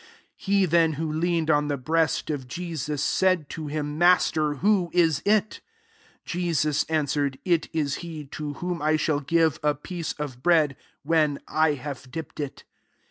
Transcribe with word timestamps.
25 0.01 0.35
He 0.47 0.65
then 0.65 0.93
who 0.93 1.13
leaned 1.13 1.51
on 1.51 1.67
the 1.67 1.77
breast 1.77 2.31
of 2.31 2.47
Jesus, 2.47 3.03
said 3.03 3.49
to 3.49 3.67
him," 3.67 3.95
Master, 3.99 4.55
who 4.55 4.89
is 4.93 5.21
it?" 5.25 5.61
26 6.25 6.25
Jesus 6.25 6.83
answered," 6.85 7.37
It 7.55 7.69
is 7.71 7.97
he 7.97 8.25
to 8.25 8.53
whom 8.53 8.81
I 8.81 8.95
shall 8.95 9.19
give 9.19 9.59
a 9.61 9.75
piece 9.75 10.13
of 10.13 10.41
bread, 10.41 10.75
when 11.03 11.37
I 11.47 11.73
have 11.73 12.09
dipped 12.09 12.39
it." 12.39 12.63